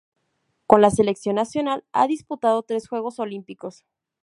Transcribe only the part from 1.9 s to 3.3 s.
ha disputado tres Juegos